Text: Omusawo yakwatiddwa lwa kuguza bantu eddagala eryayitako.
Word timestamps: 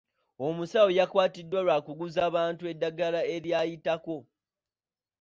Omusawo 0.47 0.89
yakwatiddwa 0.99 1.59
lwa 1.65 1.77
kuguza 1.85 2.23
bantu 2.35 2.63
eddagala 2.71 3.21
eryayitako. 3.35 4.17